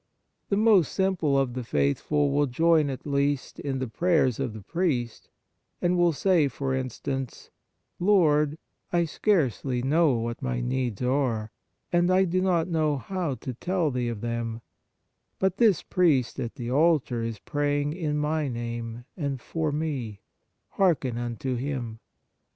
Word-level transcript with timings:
The 0.49 0.57
most 0.57 0.93
simple 0.93 1.37
of 1.37 1.53
the 1.53 1.63
faithful 1.63 2.25
74 2.25 2.27
Holy 2.27 2.33
Mass 2.33 2.37
will 2.37 2.47
join 2.47 2.89
at 2.89 3.05
least 3.05 3.59
in 3.59 3.77
the 3.77 3.87
prayers 3.87 4.39
of 4.39 4.53
the 4.53 4.63
priest, 4.63 5.29
and 5.79 5.95
will 5.95 6.11
say, 6.11 6.47
for 6.47 6.73
instance:" 6.73 7.51
Lord, 7.99 8.57
I 8.91 9.05
scarcely 9.05 9.83
know 9.83 10.13
what 10.13 10.41
my 10.41 10.59
needs 10.59 11.03
are, 11.03 11.51
and 11.93 12.09
I 12.09 12.23
do 12.25 12.41
not 12.41 12.67
know 12.67 12.97
how 12.97 13.35
to 13.35 13.53
tell 13.53 13.91
Thee 13.91 14.07
of 14.07 14.21
them; 14.21 14.63
but 15.37 15.57
this 15.57 15.83
priest 15.83 16.39
at 16.39 16.55
the 16.55 16.71
altar 16.71 17.21
is 17.21 17.37
praying 17.37 17.93
in 17.93 18.17
my 18.17 18.47
name 18.47 19.05
and 19.15 19.39
for 19.39 19.71
me; 19.71 20.21
hearken 20.69 21.19
unto 21.19 21.53
him. 21.57 21.99